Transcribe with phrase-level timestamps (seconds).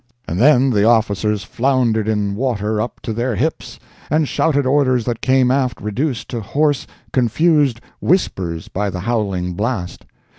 [0.27, 5.21] And then the officers floundered in water up to their hips, and shouted orders that
[5.21, 10.05] came aft reduced to hoarse, confused whispers by the howling blast!